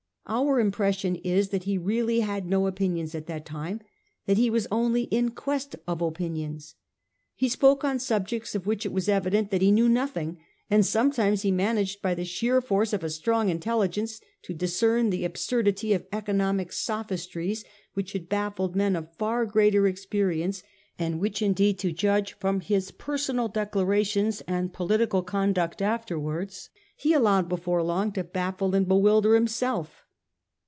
[0.27, 3.81] Our impression is that he really had no opinions at that time;
[4.27, 6.75] that he was only in quest of opinions.
[7.35, 10.37] He spoke on subjects of which it was evident that he knew nothing,
[10.69, 15.25] and sometimes he managed by the sheer force of a strong intelligence to discern the
[15.25, 20.63] absurdity of economic sophistries which had baffled men of far greater experience,
[20.97, 27.49] and which indeed, to judge from his personal declarations and political conduct afterwards, he allowed
[27.49, 30.05] before long to baffle and bewilder himself.